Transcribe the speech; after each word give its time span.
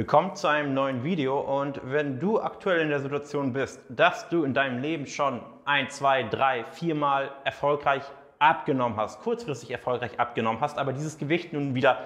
Willkommen 0.00 0.34
zu 0.34 0.48
einem 0.48 0.72
neuen 0.72 1.04
Video 1.04 1.38
und 1.40 1.78
wenn 1.84 2.18
du 2.18 2.40
aktuell 2.40 2.80
in 2.80 2.88
der 2.88 3.00
Situation 3.00 3.52
bist, 3.52 3.82
dass 3.90 4.30
du 4.30 4.44
in 4.44 4.54
deinem 4.54 4.80
Leben 4.80 5.06
schon 5.06 5.42
ein, 5.66 5.90
zwei, 5.90 6.22
drei, 6.22 6.64
viermal 6.64 7.30
erfolgreich 7.44 8.02
abgenommen 8.38 8.96
hast, 8.96 9.20
kurzfristig 9.20 9.70
erfolgreich 9.70 10.18
abgenommen 10.18 10.62
hast, 10.62 10.78
aber 10.78 10.94
dieses 10.94 11.18
Gewicht 11.18 11.52
nun 11.52 11.74
wieder 11.74 11.98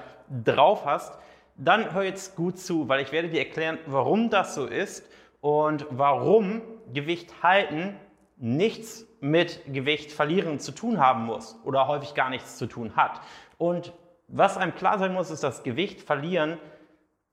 drauf 0.45 0.85
hast, 0.85 1.17
dann 1.57 1.95
hör 1.95 2.03
jetzt 2.03 2.35
gut 2.35 2.59
zu, 2.59 2.89
weil 2.89 3.01
ich 3.01 3.13
werde 3.13 3.29
dir 3.29 3.39
erklären, 3.39 3.79
warum 3.87 4.29
das 4.29 4.57
so 4.57 4.67
ist 4.67 5.09
und 5.41 5.87
warum 5.91 6.63
Gewicht 6.93 7.45
halten 7.45 7.95
nichts 8.39 9.07
mit 9.21 9.61
Gewicht 9.73 10.11
verlieren 10.11 10.59
zu 10.59 10.73
tun 10.73 10.99
haben 10.99 11.27
muss 11.27 11.61
oder 11.65 11.87
häufig 11.87 12.15
gar 12.15 12.29
nichts 12.29 12.59
zu 12.59 12.67
tun 12.67 12.97
hat. 12.97 13.21
Und 13.57 13.93
was 14.27 14.57
einem 14.57 14.75
klar 14.75 14.99
sein 14.99 15.15
muss, 15.15 15.31
ist, 15.31 15.45
dass 15.45 15.63
Gewicht 15.63 16.01
verlieren 16.01 16.59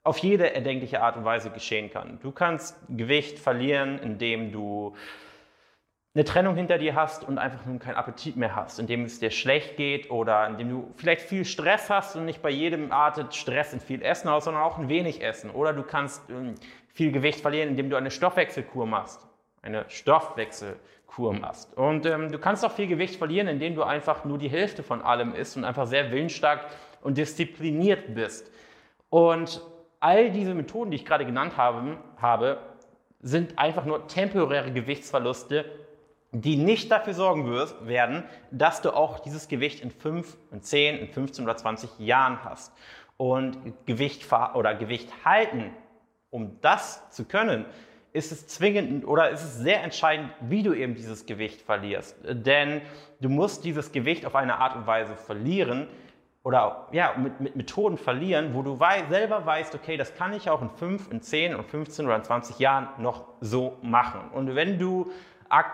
auf 0.03 0.17
jede 0.17 0.53
erdenkliche 0.53 1.01
Art 1.01 1.15
und 1.17 1.25
Weise 1.25 1.51
geschehen 1.51 1.91
kann. 1.91 2.19
Du 2.21 2.31
kannst 2.31 2.77
Gewicht 2.89 3.37
verlieren, 3.37 3.99
indem 3.99 4.51
du 4.51 4.95
eine 6.13 6.25
Trennung 6.25 6.55
hinter 6.55 6.77
dir 6.77 6.95
hast 6.95 7.23
und 7.23 7.37
einfach 7.37 7.65
nun 7.65 7.79
keinen 7.79 7.95
Appetit 7.95 8.35
mehr 8.35 8.55
hast, 8.55 8.79
indem 8.79 9.05
es 9.05 9.19
dir 9.19 9.31
schlecht 9.31 9.77
geht 9.77 10.11
oder 10.11 10.47
indem 10.47 10.69
du 10.69 10.93
vielleicht 10.97 11.21
viel 11.21 11.45
Stress 11.45 11.89
hast 11.89 12.15
und 12.15 12.25
nicht 12.25 12.41
bei 12.41 12.49
jedem 12.49 12.91
artet 12.91 13.33
Stress 13.33 13.71
in 13.71 13.79
viel 13.79 14.01
Essen 14.01 14.27
aus, 14.27 14.45
sondern 14.45 14.63
auch 14.63 14.77
ein 14.77 14.89
wenig 14.89 15.23
Essen. 15.23 15.51
Oder 15.51 15.71
du 15.71 15.83
kannst 15.83 16.29
ähm, 16.29 16.55
viel 16.89 17.13
Gewicht 17.13 17.39
verlieren, 17.39 17.69
indem 17.69 17.89
du 17.89 17.95
eine 17.95 18.11
Stoffwechselkur 18.11 18.85
machst. 18.85 19.25
Eine 19.61 19.85
Stoffwechselkur 19.87 21.33
machst. 21.33 21.77
Und 21.77 22.05
ähm, 22.05 22.29
du 22.29 22.39
kannst 22.39 22.65
auch 22.65 22.71
viel 22.73 22.87
Gewicht 22.87 23.15
verlieren, 23.15 23.47
indem 23.47 23.75
du 23.75 23.83
einfach 23.83 24.25
nur 24.25 24.37
die 24.37 24.49
Hälfte 24.49 24.83
von 24.83 25.01
allem 25.01 25.33
isst 25.33 25.55
und 25.55 25.63
einfach 25.63 25.87
sehr 25.87 26.11
willensstark 26.11 26.65
und 27.01 27.17
diszipliniert 27.17 28.13
bist. 28.13 28.51
Und 29.09 29.61
all 30.01 30.31
diese 30.31 30.53
Methoden, 30.53 30.91
die 30.91 30.97
ich 30.97 31.05
gerade 31.05 31.25
genannt 31.25 31.55
habe, 31.55 31.97
habe 32.17 32.57
sind 33.21 33.57
einfach 33.57 33.85
nur 33.85 34.07
temporäre 34.07 34.71
Gewichtsverluste, 34.71 35.65
die 36.31 36.55
nicht 36.57 36.91
dafür 36.91 37.13
sorgen 37.13 37.45
werden, 37.85 38.23
dass 38.49 38.81
du 38.81 38.91
auch 38.91 39.19
dieses 39.19 39.47
Gewicht 39.47 39.81
in 39.81 39.91
5, 39.91 40.37
in 40.51 40.61
10, 40.61 40.97
in 40.97 41.07
15 41.07 41.43
oder 41.43 41.55
20 41.55 41.99
Jahren 41.99 42.43
hast. 42.43 42.73
Und 43.17 43.57
Gewicht 43.85 44.25
oder 44.55 44.73
Gewicht 44.73 45.09
halten, 45.23 45.71
um 46.31 46.59
das 46.61 47.09
zu 47.11 47.25
können, 47.25 47.65
ist 48.13 48.31
es 48.31 48.47
zwingend 48.47 49.05
oder 49.05 49.29
ist 49.29 49.43
es 49.43 49.57
sehr 49.57 49.83
entscheidend, 49.83 50.31
wie 50.41 50.63
du 50.63 50.73
eben 50.73 50.95
dieses 50.95 51.25
Gewicht 51.25 51.61
verlierst. 51.61 52.17
Denn 52.23 52.81
du 53.19 53.29
musst 53.29 53.63
dieses 53.63 53.91
Gewicht 53.91 54.25
auf 54.25 54.35
eine 54.35 54.57
Art 54.57 54.75
und 54.75 54.87
Weise 54.87 55.15
verlieren, 55.15 55.87
oder 56.43 56.87
ja, 56.91 57.13
mit, 57.17 57.39
mit 57.39 57.55
Methoden 57.55 57.97
verlieren, 57.97 58.53
wo 58.53 58.63
du 58.63 58.79
wei 58.79 59.03
selber 59.09 59.45
weißt, 59.45 59.75
okay, 59.75 59.97
das 59.97 60.15
kann 60.15 60.33
ich 60.33 60.49
auch 60.49 60.61
in 60.61 60.69
5, 60.69 61.11
in 61.11 61.21
10, 61.21 61.51
in 61.53 61.63
15 61.63 62.05
oder 62.05 62.15
in 62.15 62.23
20 62.23 62.57
Jahren 62.59 62.89
noch 62.97 63.25
so 63.41 63.77
machen. 63.81 64.21
Und 64.33 64.55
wenn 64.55 64.79
du 64.79 65.11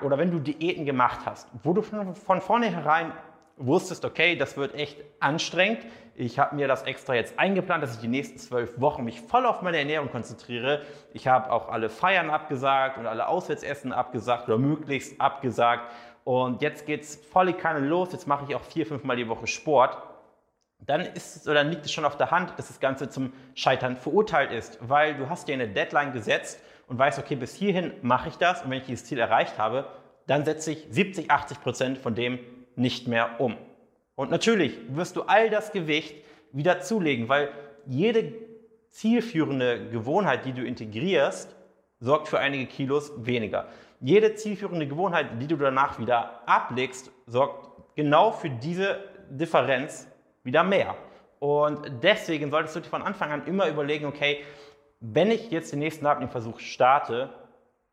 oder 0.01 0.17
wenn 0.17 0.31
du 0.31 0.39
Diäten 0.39 0.85
gemacht 0.85 1.19
hast, 1.25 1.47
wo 1.63 1.71
du 1.71 1.83
von, 1.83 2.15
von 2.15 2.41
vornherein 2.41 3.11
wusstest, 3.57 4.05
okay, 4.05 4.35
das 4.35 4.57
wird 4.57 4.73
echt 4.73 5.03
anstrengend. 5.19 5.85
Ich 6.15 6.39
habe 6.39 6.55
mir 6.55 6.67
das 6.67 6.81
extra 6.83 7.13
jetzt 7.13 7.37
eingeplant, 7.37 7.83
dass 7.83 7.93
ich 7.93 8.01
die 8.01 8.07
nächsten 8.07 8.39
zwölf 8.39 8.81
Wochen 8.81 9.03
mich 9.03 9.21
voll 9.21 9.45
auf 9.45 9.61
meine 9.61 9.77
Ernährung 9.77 10.09
konzentriere. 10.09 10.81
Ich 11.13 11.27
habe 11.27 11.51
auch 11.51 11.69
alle 11.69 11.89
Feiern 11.89 12.31
abgesagt 12.31 12.97
und 12.97 13.05
alle 13.05 13.27
Auswärtsessen 13.27 13.93
abgesagt 13.93 14.47
oder 14.47 14.57
möglichst 14.57 15.21
abgesagt. 15.21 15.91
Und 16.23 16.61
jetzt 16.61 16.87
geht 16.87 17.03
es 17.03 17.15
voll 17.15 17.53
keine 17.53 17.79
los. 17.79 18.11
Jetzt 18.11 18.27
mache 18.27 18.45
ich 18.47 18.55
auch 18.55 18.63
vier, 18.63 18.85
fünf 18.85 19.03
Mal 19.03 19.15
die 19.15 19.29
Woche 19.29 19.45
Sport 19.45 19.97
dann 20.79 21.01
ist 21.01 21.35
es 21.35 21.47
oder 21.47 21.63
liegt 21.63 21.85
es 21.85 21.91
schon 21.91 22.05
auf 22.05 22.17
der 22.17 22.31
Hand, 22.31 22.53
dass 22.57 22.67
das 22.67 22.79
Ganze 22.79 23.09
zum 23.09 23.33
Scheitern 23.55 23.97
verurteilt 23.97 24.51
ist, 24.51 24.77
weil 24.81 25.15
du 25.15 25.29
hast 25.29 25.47
dir 25.47 25.53
eine 25.53 25.67
Deadline 25.67 26.13
gesetzt 26.13 26.59
und 26.87 26.97
weißt, 26.97 27.19
okay, 27.19 27.35
bis 27.35 27.55
hierhin 27.55 27.93
mache 28.01 28.29
ich 28.29 28.35
das 28.35 28.63
und 28.63 28.69
wenn 28.69 28.79
ich 28.79 28.85
dieses 28.85 29.05
Ziel 29.05 29.19
erreicht 29.19 29.57
habe, 29.57 29.87
dann 30.27 30.45
setze 30.45 30.71
ich 30.71 30.85
70, 30.89 31.31
80 31.31 31.61
Prozent 31.61 31.97
von 31.97 32.15
dem 32.15 32.39
nicht 32.75 33.07
mehr 33.07 33.39
um. 33.39 33.57
Und 34.15 34.31
natürlich 34.31 34.77
wirst 34.89 35.15
du 35.15 35.23
all 35.23 35.49
das 35.49 35.71
Gewicht 35.71 36.15
wieder 36.51 36.79
zulegen, 36.81 37.29
weil 37.29 37.49
jede 37.85 38.33
zielführende 38.89 39.89
Gewohnheit, 39.89 40.45
die 40.45 40.53
du 40.53 40.63
integrierst, 40.63 41.55
sorgt 41.99 42.27
für 42.27 42.39
einige 42.39 42.65
Kilos 42.65 43.11
weniger. 43.17 43.67
Jede 43.99 44.35
zielführende 44.35 44.87
Gewohnheit, 44.87 45.27
die 45.41 45.47
du 45.47 45.55
danach 45.55 45.99
wieder 45.99 46.47
ablegst, 46.47 47.11
sorgt 47.25 47.95
genau 47.95 48.31
für 48.31 48.49
diese 48.49 48.99
Differenz 49.29 50.07
wieder 50.47 50.63
mehr. 50.63 50.95
Und 51.39 51.91
deswegen 52.01 52.49
solltest 52.49 52.75
du 52.75 52.79
dir 52.79 52.89
von 52.89 53.03
Anfang 53.03 53.31
an 53.31 53.45
immer 53.45 53.67
überlegen, 53.67 54.05
okay, 54.05 54.43
wenn 54.99 55.29
ich 55.29 55.51
jetzt 55.51 55.71
den 55.71 55.79
nächsten 55.79 56.07
Abnehmversuch 56.07 56.59
starte, 56.59 57.29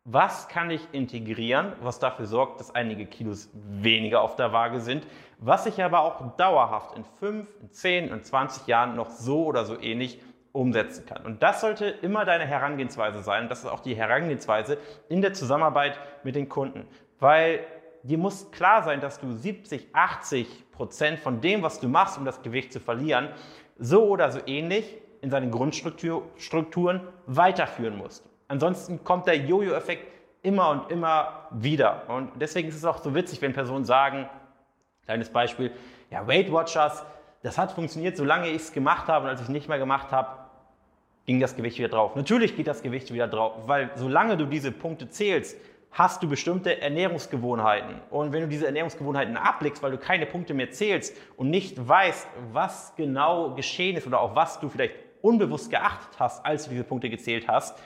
was 0.04 0.48
kann 0.48 0.70
ich 0.70 0.87
integrieren, 0.93 1.72
was 1.82 1.98
dafür 1.98 2.26
sorgt, 2.26 2.60
dass 2.60 2.75
einige 2.75 3.04
Kilos 3.06 3.50
weniger 3.53 4.22
auf 4.22 4.37
der 4.37 4.53
Waage 4.53 4.81
sind, 4.81 5.06
was 5.38 5.66
ich 5.66 5.82
aber 5.82 6.00
auch 6.00 6.37
dauerhaft 6.37 6.97
in 6.97 7.04
5, 7.04 7.48
in 7.60 7.72
10, 7.72 8.09
in 8.09 8.22
20 8.22 8.66
Jahren 8.66 8.97
noch 8.97 9.10
so 9.10 9.44
oder 9.44 9.64
so 9.64 9.78
ähnlich 9.78 10.20
umsetzen 10.53 11.04
kann. 11.04 11.26
Und 11.26 11.43
das 11.43 11.60
sollte 11.60 11.87
immer 11.87 12.25
deine 12.25 12.47
Herangehensweise 12.47 13.22
sein. 13.22 13.44
Und 13.44 13.48
das 13.50 13.64
ist 13.64 13.70
auch 13.70 13.81
die 13.81 13.97
Herangehensweise 13.97 14.78
in 15.09 15.20
der 15.20 15.32
Zusammenarbeit 15.32 15.98
mit 16.22 16.37
den 16.37 16.48
Kunden. 16.48 16.87
Weil 17.19 17.66
dir 18.04 18.19
muss 18.19 18.50
klar 18.50 18.82
sein, 18.82 19.00
dass 19.00 19.19
du 19.19 19.32
70, 19.32 19.88
80 19.92 20.70
Prozent 20.70 21.19
von 21.19 21.41
dem, 21.41 21.62
was 21.62 21.81
du 21.81 21.88
machst, 21.88 22.19
um 22.19 22.25
das 22.25 22.42
Gewicht 22.42 22.72
zu 22.72 22.81
verlieren, 22.81 23.31
so 23.78 24.06
oder 24.06 24.31
so 24.31 24.41
ähnlich 24.47 24.97
in 25.20 25.31
seinen 25.31 25.50
Grundstrukturen 25.50 27.00
weiterführen 27.26 27.97
musst. 27.97 28.28
Ansonsten 28.48 29.03
kommt 29.04 29.26
der 29.26 29.38
Jojo-Effekt 29.38 30.06
immer 30.43 30.70
und 30.70 30.91
immer 30.91 31.48
wieder. 31.50 32.03
Und 32.09 32.31
deswegen 32.37 32.69
ist 32.69 32.76
es 32.76 32.84
auch 32.84 33.03
so 33.03 33.14
witzig, 33.14 33.41
wenn 33.41 33.54
Personen 33.54 33.87
sagen, 33.87 34.28
kleines 35.06 35.31
Beispiel, 35.31 35.72
ja, 36.10 36.26
Weight 36.28 36.53
Watchers, 36.53 37.04
das 37.43 37.56
hat 37.56 37.72
funktioniert, 37.72 38.16
solange 38.16 38.48
ich 38.48 38.56
es 38.56 38.72
gemacht 38.72 39.09
habe 39.09 39.25
und 39.25 39.31
als 39.31 39.41
ich 39.41 39.47
es 39.47 39.53
nicht 39.53 39.69
mehr 39.69 39.78
gemacht 39.78 40.12
habe, 40.12 40.44
ging 41.26 41.41
das 41.41 41.56
Gewicht 41.56 41.78
wieder 41.78 41.88
drauf. 41.88 42.14
Natürlich 42.16 42.54
geht 42.54 42.66
das 42.66 42.82
Gewicht 42.82 43.12
wieder 43.12 43.28
drauf, 43.28 43.53
weil 43.66 43.91
solange 43.97 44.37
du 44.37 44.44
diese 44.44 44.72
Punkte 44.72 45.09
zählst, 45.09 45.56
hast 45.94 46.22
du 46.22 46.28
bestimmte 46.28 46.81
Ernährungsgewohnheiten. 46.81 48.00
Und 48.10 48.32
wenn 48.32 48.43
du 48.43 48.49
diese 48.49 48.66
Ernährungsgewohnheiten 48.66 49.37
ablegst, 49.37 49.82
weil 49.82 49.93
du 49.93 49.99
keine 49.99 50.27
Punkte 50.27 50.53
mehr 50.53 50.71
zählst 50.71 51.16
und 51.37 51.50
nicht 51.50 51.88
weißt, 51.88 52.27
was 52.53 52.94
genau 52.97 53.55
geschehen 53.55 53.97
ist 53.97 54.06
oder 54.06 54.21
auf 54.21 54.34
was 54.34 54.59
du 54.59 54.69
vielleicht 54.69 54.97
unbewusst 55.22 55.71
geachtet 55.71 56.19
hast, 56.19 56.44
als 56.44 56.65
du 56.65 56.71
diese 56.71 56.84
Punkte 56.84 57.09
gezählt 57.09 57.47
hast, 57.47 57.78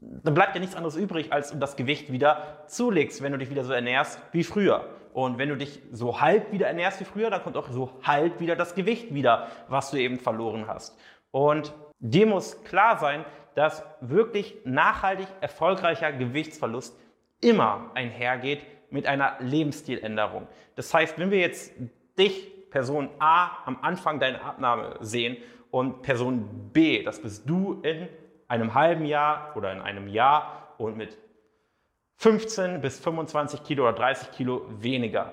dann 0.00 0.34
bleibt 0.34 0.56
dir 0.56 0.60
nichts 0.60 0.74
anderes 0.74 0.96
übrig, 0.96 1.32
als 1.32 1.52
du 1.52 1.56
das 1.56 1.76
Gewicht 1.76 2.10
wieder 2.10 2.64
zulegst, 2.66 3.22
wenn 3.22 3.30
du 3.30 3.38
dich 3.38 3.48
wieder 3.48 3.62
so 3.62 3.72
ernährst 3.72 4.20
wie 4.32 4.42
früher. 4.42 4.84
Und 5.14 5.38
wenn 5.38 5.48
du 5.48 5.56
dich 5.56 5.80
so 5.92 6.20
halb 6.20 6.52
wieder 6.52 6.66
ernährst 6.66 7.00
wie 7.00 7.04
früher, 7.04 7.30
dann 7.30 7.42
kommt 7.42 7.56
auch 7.56 7.70
so 7.70 7.92
halb 8.02 8.40
wieder 8.40 8.56
das 8.56 8.74
Gewicht 8.74 9.14
wieder, 9.14 9.48
was 9.68 9.92
du 9.92 9.98
eben 9.98 10.18
verloren 10.18 10.66
hast. 10.66 10.98
Und 11.30 11.74
dir 11.98 12.26
muss 12.26 12.62
klar 12.64 12.98
sein, 12.98 13.24
dass 13.54 13.84
wirklich 14.00 14.56
nachhaltig 14.64 15.26
erfolgreicher 15.40 16.12
Gewichtsverlust 16.12 16.96
immer 17.40 17.90
einhergeht 17.94 18.64
mit 18.90 19.06
einer 19.06 19.36
Lebensstiländerung. 19.40 20.46
Das 20.76 20.92
heißt, 20.94 21.18
wenn 21.18 21.30
wir 21.30 21.38
jetzt 21.38 21.72
dich, 22.18 22.70
Person 22.70 23.08
A, 23.18 23.64
am 23.64 23.78
Anfang 23.82 24.20
deiner 24.20 24.44
Abnahme 24.44 24.96
sehen 25.00 25.38
und 25.70 26.02
Person 26.02 26.70
B, 26.72 27.02
das 27.02 27.20
bist 27.20 27.48
du 27.48 27.80
in 27.82 28.08
einem 28.46 28.74
halben 28.74 29.06
Jahr 29.06 29.52
oder 29.56 29.72
in 29.72 29.80
einem 29.80 30.08
Jahr 30.08 30.74
und 30.78 30.96
mit 30.96 31.16
15 32.16 32.80
bis 32.80 32.98
25 32.98 33.62
Kilo 33.62 33.84
oder 33.84 33.94
30 33.94 34.32
Kilo 34.32 34.66
weniger. 34.68 35.32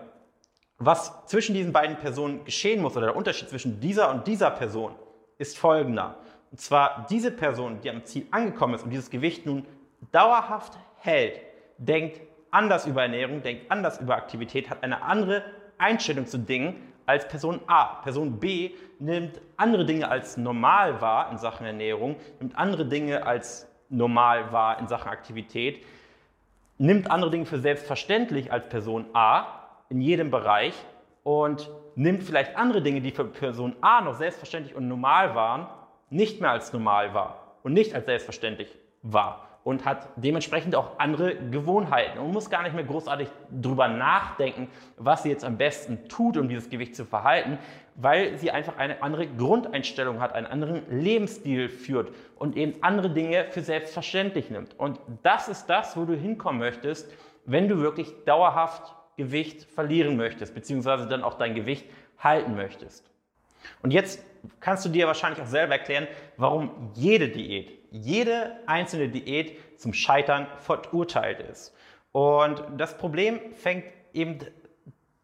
Was 0.77 1.25
zwischen 1.25 1.53
diesen 1.53 1.73
beiden 1.73 1.97
Personen 1.97 2.43
geschehen 2.43 2.81
muss 2.81 2.95
oder 2.95 3.07
der 3.07 3.15
Unterschied 3.15 3.49
zwischen 3.49 3.79
dieser 3.79 4.11
und 4.11 4.27
dieser 4.27 4.51
Person 4.51 4.95
ist 5.37 5.57
folgender. 5.57 6.17
Und 6.51 6.59
zwar 6.59 7.05
diese 7.09 7.31
Person, 7.31 7.81
die 7.81 7.89
am 7.89 8.03
Ziel 8.05 8.27
angekommen 8.31 8.75
ist 8.75 8.83
und 8.83 8.89
dieses 8.89 9.09
Gewicht 9.09 9.45
nun 9.45 9.65
dauerhaft 10.11 10.77
hält, 10.97 11.41
denkt 11.77 12.21
anders 12.51 12.85
über 12.85 13.01
Ernährung, 13.01 13.41
denkt 13.43 13.69
anders 13.69 13.99
über 13.99 14.15
Aktivität, 14.15 14.69
hat 14.69 14.83
eine 14.83 15.01
andere 15.01 15.43
Einstellung 15.77 16.25
zu 16.25 16.37
Dingen 16.37 16.75
als 17.05 17.27
Person 17.27 17.59
A. 17.67 18.01
Person 18.01 18.39
B 18.39 18.71
nimmt 18.99 19.41
andere 19.57 19.85
Dinge 19.85 20.09
als 20.09 20.37
normal 20.37 21.01
wahr 21.01 21.31
in 21.31 21.37
Sachen 21.37 21.65
Ernährung, 21.65 22.15
nimmt 22.39 22.57
andere 22.57 22.85
Dinge 22.85 23.25
als 23.25 23.67
normal 23.89 24.51
wahr 24.51 24.79
in 24.79 24.87
Sachen 24.87 25.09
Aktivität, 25.09 25.85
nimmt 26.77 27.11
andere 27.11 27.31
Dinge 27.31 27.45
für 27.45 27.59
selbstverständlich 27.59 28.51
als 28.51 28.69
Person 28.69 29.05
A 29.13 29.45
in 29.89 30.01
jedem 30.01 30.31
Bereich 30.31 30.73
und 31.23 31.69
nimmt 31.95 32.23
vielleicht 32.23 32.55
andere 32.55 32.81
Dinge, 32.81 33.01
die 33.01 33.11
für 33.11 33.25
Person 33.25 33.75
A 33.81 34.01
noch 34.01 34.15
selbstverständlich 34.15 34.75
und 34.75 34.87
normal 34.87 35.35
waren, 35.35 35.67
nicht 36.09 36.41
mehr 36.41 36.51
als 36.51 36.71
normal 36.73 37.13
war 37.13 37.57
und 37.63 37.73
nicht 37.73 37.95
als 37.95 38.05
selbstverständlich 38.05 38.77
war 39.01 39.45
und 39.65 39.83
hat 39.83 40.09
dementsprechend 40.15 40.75
auch 40.75 40.99
andere 40.99 41.35
Gewohnheiten 41.35 42.19
und 42.19 42.31
muss 42.31 42.51
gar 42.51 42.61
nicht 42.61 42.75
mehr 42.75 42.83
großartig 42.83 43.27
drüber 43.49 43.87
nachdenken, 43.87 44.69
was 44.97 45.23
sie 45.23 45.29
jetzt 45.29 45.43
am 45.43 45.57
besten 45.57 46.07
tut, 46.07 46.37
um 46.37 46.47
dieses 46.47 46.69
Gewicht 46.69 46.95
zu 46.95 47.03
verhalten, 47.03 47.57
weil 47.95 48.37
sie 48.37 48.51
einfach 48.51 48.77
eine 48.77 49.01
andere 49.01 49.25
Grundeinstellung 49.25 50.21
hat, 50.21 50.33
einen 50.33 50.45
anderen 50.45 50.83
Lebensstil 50.91 51.69
führt 51.69 52.13
und 52.35 52.55
eben 52.55 52.75
andere 52.81 53.09
Dinge 53.09 53.47
für 53.49 53.61
selbstverständlich 53.61 54.51
nimmt. 54.51 54.79
Und 54.79 54.99
das 55.23 55.47
ist 55.47 55.65
das, 55.65 55.97
wo 55.97 56.05
du 56.05 56.15
hinkommen 56.15 56.59
möchtest, 56.59 57.11
wenn 57.45 57.67
du 57.67 57.79
wirklich 57.79 58.13
dauerhaft 58.25 58.94
Gewicht 59.17 59.63
verlieren 59.63 60.17
möchtest, 60.17 60.53
beziehungsweise 60.53 61.07
dann 61.07 61.23
auch 61.23 61.35
dein 61.35 61.55
Gewicht 61.55 61.85
halten 62.17 62.55
möchtest. 62.55 63.09
Und 63.81 63.91
jetzt 63.91 64.23
kannst 64.59 64.85
du 64.85 64.89
dir 64.89 65.07
wahrscheinlich 65.07 65.41
auch 65.41 65.47
selber 65.47 65.73
erklären, 65.73 66.07
warum 66.37 66.91
jede 66.93 67.29
Diät, 67.29 67.71
jede 67.91 68.59
einzelne 68.67 69.09
Diät 69.09 69.57
zum 69.79 69.93
Scheitern 69.93 70.47
verurteilt 70.59 71.39
ist. 71.39 71.73
Und 72.11 72.63
das 72.77 72.97
Problem 72.97 73.39
fängt 73.55 73.85
eben 74.13 74.39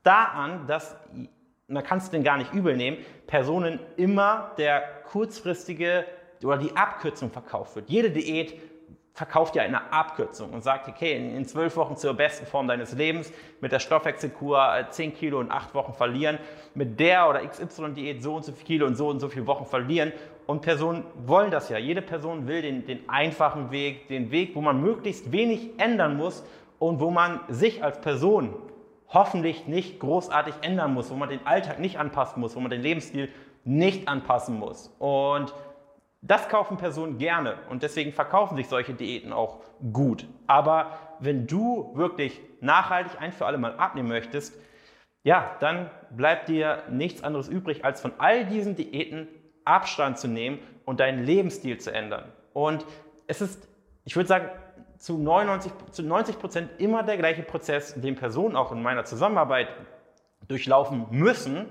da 0.03 0.25
an, 0.25 0.67
dass, 0.67 0.95
da 1.67 1.81
kannst 1.81 2.07
du 2.07 2.11
den 2.17 2.23
gar 2.23 2.38
nicht 2.38 2.53
übel 2.53 2.75
nehmen, 2.75 2.97
Personen 3.27 3.79
immer 3.97 4.51
der 4.57 4.81
kurzfristige 5.03 6.05
oder 6.43 6.57
die 6.57 6.75
Abkürzung 6.75 7.29
verkauft 7.29 7.75
wird. 7.75 7.89
Jede 7.89 8.09
Diät 8.09 8.59
verkauft 9.13 9.55
ja 9.55 9.63
eine 9.63 9.91
Abkürzung 9.91 10.51
und 10.51 10.63
sagt, 10.63 10.87
okay, 10.87 11.15
in 11.15 11.45
zwölf 11.45 11.75
Wochen 11.75 11.97
zur 11.97 12.13
besten 12.13 12.45
Form 12.45 12.67
deines 12.67 12.93
Lebens, 12.93 13.31
mit 13.59 13.71
der 13.71 13.79
Stoffwechselkur 13.79 14.87
10 14.89 15.09
äh, 15.09 15.13
Kilo 15.13 15.41
in 15.41 15.51
acht 15.51 15.73
Wochen 15.75 15.93
verlieren, 15.93 16.37
mit 16.75 16.99
der 16.99 17.29
oder 17.29 17.45
XY-Diät 17.45 18.23
so 18.23 18.35
und 18.35 18.45
so 18.45 18.53
viel 18.53 18.65
Kilo 18.65 18.85
und 18.85 18.95
so 18.95 19.09
und 19.09 19.19
so 19.19 19.27
viele 19.27 19.47
Wochen 19.47 19.65
verlieren. 19.65 20.13
Und 20.47 20.61
Personen 20.61 21.03
wollen 21.25 21.51
das 21.51 21.69
ja. 21.69 21.77
Jede 21.77 22.01
Person 22.01 22.47
will 22.47 22.61
den, 22.61 22.85
den 22.85 23.07
einfachen 23.09 23.71
Weg, 23.71 24.07
den 24.07 24.31
Weg, 24.31 24.55
wo 24.55 24.61
man 24.61 24.81
möglichst 24.81 25.31
wenig 25.31 25.71
ändern 25.77 26.15
muss 26.15 26.43
und 26.79 26.99
wo 26.99 27.11
man 27.11 27.41
sich 27.49 27.83
als 27.83 27.99
Person 28.01 28.55
hoffentlich 29.09 29.67
nicht 29.67 29.99
großartig 29.99 30.55
ändern 30.61 30.93
muss, 30.93 31.11
wo 31.11 31.15
man 31.15 31.29
den 31.29 31.45
Alltag 31.45 31.79
nicht 31.79 31.99
anpassen 31.99 32.39
muss, 32.39 32.55
wo 32.55 32.61
man 32.61 32.71
den 32.71 32.81
Lebensstil 32.81 33.29
nicht 33.65 34.07
anpassen 34.07 34.57
muss. 34.57 34.93
Und 34.99 35.53
das 36.21 36.50
kaufen 36.50 36.77
Personen 36.77 37.18
gerne 37.18 37.57
und 37.69 37.81
deswegen 37.81 38.13
verkaufen 38.13 38.56
sich 38.56 38.68
solche 38.68 38.94
Diäten 38.94 39.33
auch 39.33 39.62
gut. 39.91 40.27
Aber 40.45 40.97
wenn 41.19 41.47
du 41.47 41.91
wirklich 41.95 42.39
nachhaltig 42.62 43.19
ein 43.19 43.31
für 43.31 43.47
alle 43.47 43.57
Mal 43.57 43.75
abnehmen 43.75 44.09
möchtest, 44.09 44.53
ja, 45.23 45.56
dann 45.59 45.89
bleibt 46.12 46.47
dir 46.47 46.83
nichts 46.89 47.23
anderes 47.23 47.47
übrig, 47.47 47.85
als 47.85 48.01
von 48.01 48.13
all 48.18 48.45
diesen 48.45 48.75
Diäten 48.75 49.27
Abstand 49.65 50.18
zu 50.18 50.27
nehmen 50.27 50.59
und 50.85 51.00
deinen 51.00 51.23
Lebensstil 51.23 51.79
zu 51.79 51.94
ändern. 51.94 52.31
Und 52.53 52.85
es 53.27 53.41
ist, 53.41 53.67
ich 54.03 54.15
würde 54.15 54.27
sagen, 54.27 54.50
zu 54.97 55.17
99, 55.17 55.71
zu 55.91 56.03
90 56.03 56.39
Prozent 56.39 56.69
immer 56.77 57.01
der 57.03 57.17
gleiche 57.17 57.41
Prozess, 57.41 58.00
den 58.00 58.15
Personen 58.15 58.56
auch 58.56 58.71
in 58.71 58.83
meiner 58.83 59.06
Zusammenarbeit 59.06 59.69
durchlaufen 60.47 61.07
müssen, 61.09 61.67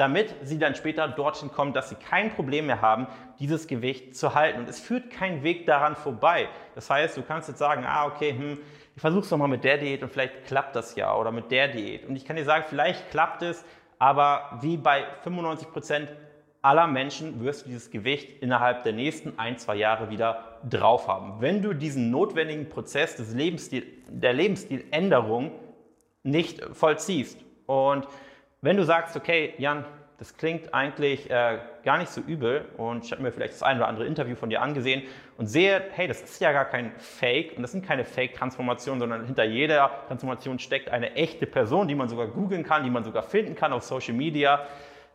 damit 0.00 0.34
sie 0.42 0.58
dann 0.58 0.74
später 0.74 1.06
dorthin 1.08 1.52
kommen, 1.52 1.74
dass 1.74 1.90
sie 1.90 1.94
kein 1.94 2.30
Problem 2.30 2.66
mehr 2.66 2.80
haben, 2.80 3.06
dieses 3.38 3.66
Gewicht 3.66 4.16
zu 4.16 4.34
halten. 4.34 4.60
Und 4.60 4.68
es 4.68 4.80
führt 4.80 5.10
kein 5.10 5.42
Weg 5.42 5.66
daran 5.66 5.94
vorbei. 5.94 6.48
Das 6.74 6.88
heißt, 6.88 7.18
du 7.18 7.22
kannst 7.22 7.48
jetzt 7.48 7.58
sagen, 7.58 7.84
ah, 7.86 8.06
okay, 8.06 8.32
hm, 8.32 8.58
ich 8.96 9.00
versuche 9.00 9.24
es 9.24 9.30
nochmal 9.30 9.48
mit 9.48 9.62
der 9.62 9.76
Diät 9.76 10.02
und 10.02 10.10
vielleicht 10.10 10.46
klappt 10.46 10.74
das 10.74 10.96
ja 10.96 11.14
oder 11.14 11.30
mit 11.32 11.50
der 11.50 11.68
Diät. 11.68 12.06
Und 12.06 12.16
ich 12.16 12.24
kann 12.24 12.36
dir 12.36 12.44
sagen, 12.44 12.64
vielleicht 12.66 13.10
klappt 13.10 13.42
es, 13.42 13.62
aber 13.98 14.58
wie 14.62 14.78
bei 14.78 15.04
95 15.22 15.70
Prozent 15.70 16.12
aller 16.62 16.86
Menschen 16.86 17.44
wirst 17.44 17.64
du 17.64 17.68
dieses 17.68 17.90
Gewicht 17.90 18.42
innerhalb 18.42 18.84
der 18.84 18.94
nächsten 18.94 19.38
ein, 19.38 19.58
zwei 19.58 19.76
Jahre 19.76 20.08
wieder 20.08 20.58
drauf 20.68 21.08
haben. 21.08 21.40
Wenn 21.40 21.60
du 21.60 21.74
diesen 21.74 22.10
notwendigen 22.10 22.70
Prozess 22.70 23.16
des 23.16 23.34
Lebensstil, 23.34 23.86
der 24.08 24.32
Lebensstiländerung 24.32 25.52
nicht 26.22 26.62
vollziehst. 26.72 27.38
Und 27.66 28.06
wenn 28.62 28.76
du 28.76 28.84
sagst, 28.84 29.16
okay, 29.16 29.54
Jan, 29.58 29.84
das 30.18 30.36
klingt 30.36 30.74
eigentlich 30.74 31.30
äh, 31.30 31.58
gar 31.82 31.96
nicht 31.96 32.10
so 32.10 32.20
übel 32.20 32.66
und 32.76 33.06
ich 33.06 33.10
habe 33.10 33.22
mir 33.22 33.32
vielleicht 33.32 33.54
das 33.54 33.62
ein 33.62 33.78
oder 33.78 33.88
andere 33.88 34.04
Interview 34.04 34.36
von 34.36 34.50
dir 34.50 34.60
angesehen 34.60 35.04
und 35.38 35.46
sehe, 35.46 35.82
hey, 35.92 36.06
das 36.06 36.20
ist 36.20 36.42
ja 36.42 36.52
gar 36.52 36.66
kein 36.66 36.92
Fake 36.98 37.54
und 37.56 37.62
das 37.62 37.72
sind 37.72 37.86
keine 37.86 38.04
Fake-Transformationen, 38.04 39.00
sondern 39.00 39.24
hinter 39.24 39.44
jeder 39.44 39.90
Transformation 40.08 40.58
steckt 40.58 40.90
eine 40.90 41.14
echte 41.14 41.46
Person, 41.46 41.88
die 41.88 41.94
man 41.94 42.10
sogar 42.10 42.26
googeln 42.26 42.64
kann, 42.64 42.84
die 42.84 42.90
man 42.90 43.02
sogar 43.02 43.22
finden 43.22 43.54
kann 43.54 43.72
auf 43.72 43.82
Social 43.82 44.12
Media. 44.12 44.66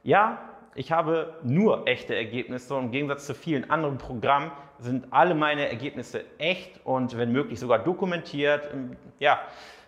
Ja, 0.02 0.40
ich 0.74 0.92
habe 0.92 1.36
nur 1.44 1.88
echte 1.88 2.16
Ergebnisse 2.16 2.74
und 2.74 2.86
im 2.86 2.92
Gegensatz 2.92 3.28
zu 3.28 3.36
vielen 3.36 3.70
anderen 3.70 4.00
Programmen 4.00 4.52
sind 4.80 5.14
alle 5.14 5.36
meine 5.36 5.70
Ergebnisse 5.70 6.26
echt 6.40 6.84
und 6.84 7.16
wenn 7.16 7.32
möglich 7.32 7.60
sogar 7.60 7.78
dokumentiert, 7.78 8.70
ja, 9.20 9.40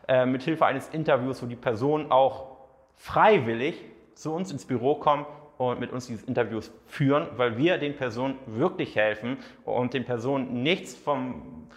äh, 0.07 0.27
mit 0.27 0.43
Hilfe 0.43 0.67
eines 0.67 0.89
Interviews, 0.89 1.41
wo 1.41 1.47
die 1.47 1.55
Person 1.55 2.11
auch 2.11 2.56
freiwillig 2.97 3.83
zu 4.15 4.33
uns 4.33 4.51
ins 4.51 4.65
Büro 4.65 4.95
kommen 4.95 5.25
und 5.57 5.79
mit 5.79 5.91
uns 5.91 6.07
diese 6.07 6.25
Interviews 6.25 6.71
führen, 6.85 7.27
weil 7.37 7.57
wir 7.57 7.77
den 7.77 7.95
Personen 7.95 8.37
wirklich 8.45 8.95
helfen 8.95 9.37
und 9.63 9.93
den 9.93 10.05
Personen 10.05 10.61
nichts 10.61 10.95
vom 10.95 11.69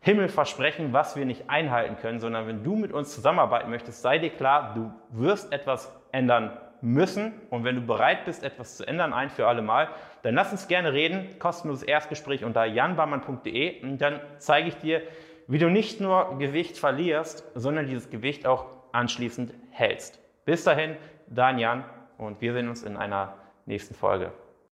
Himmel 0.00 0.28
versprechen, 0.28 0.92
was 0.92 1.16
wir 1.16 1.24
nicht 1.24 1.50
einhalten 1.50 1.96
können, 1.96 2.20
sondern 2.20 2.46
wenn 2.46 2.62
du 2.62 2.76
mit 2.76 2.92
uns 2.92 3.12
zusammenarbeiten 3.14 3.70
möchtest, 3.70 4.02
sei 4.02 4.18
dir 4.18 4.30
klar, 4.30 4.74
du 4.74 4.92
wirst 5.10 5.52
etwas 5.52 5.92
ändern 6.12 6.56
müssen. 6.80 7.32
Und 7.50 7.64
wenn 7.64 7.74
du 7.74 7.80
bereit 7.80 8.24
bist, 8.24 8.44
etwas 8.44 8.76
zu 8.76 8.86
ändern, 8.86 9.12
ein 9.12 9.30
für 9.30 9.48
alle 9.48 9.62
Mal, 9.62 9.88
dann 10.22 10.34
lass 10.34 10.52
uns 10.52 10.68
gerne 10.68 10.92
reden, 10.92 11.38
kostenloses 11.38 11.82
Erstgespräch 11.82 12.44
unter 12.44 12.64
janbarmann.de 12.64 13.82
und 13.82 13.98
dann 13.98 14.20
zeige 14.38 14.68
ich 14.68 14.76
dir, 14.76 15.02
wie 15.48 15.58
du 15.58 15.70
nicht 15.70 16.00
nur 16.00 16.38
Gewicht 16.38 16.78
verlierst, 16.78 17.44
sondern 17.54 17.86
dieses 17.86 18.10
Gewicht 18.10 18.46
auch 18.46 18.66
anschließend 18.92 19.54
hältst. 19.70 20.20
Bis 20.46 20.62
dahin, 20.62 20.96
dein 21.26 21.58
Jan 21.58 21.84
und 22.18 22.40
wir 22.40 22.52
sehen 22.52 22.68
uns 22.68 22.84
in 22.84 22.96
einer 22.96 23.34
nächsten 23.66 23.94
Folge. 23.94 24.30